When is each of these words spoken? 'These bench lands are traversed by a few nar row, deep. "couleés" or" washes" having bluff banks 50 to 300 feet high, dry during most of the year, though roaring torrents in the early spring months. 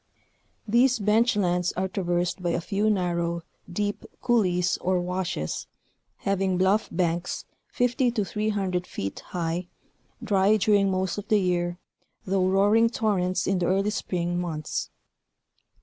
'These 0.67 0.97
bench 0.97 1.35
lands 1.35 1.73
are 1.73 1.87
traversed 1.87 2.41
by 2.41 2.49
a 2.49 2.59
few 2.59 2.89
nar 2.89 3.17
row, 3.17 3.43
deep. 3.71 4.03
"couleés" 4.23 4.79
or" 4.81 4.99
washes" 4.99 5.67
having 6.25 6.57
bluff 6.57 6.89
banks 6.91 7.45
50 7.67 8.09
to 8.09 8.25
300 8.25 8.87
feet 8.87 9.19
high, 9.27 9.67
dry 10.23 10.57
during 10.57 10.89
most 10.89 11.19
of 11.19 11.27
the 11.27 11.39
year, 11.39 11.77
though 12.25 12.47
roaring 12.47 12.89
torrents 12.89 13.45
in 13.45 13.59
the 13.59 13.67
early 13.67 13.91
spring 13.91 14.39
months. 14.39 14.89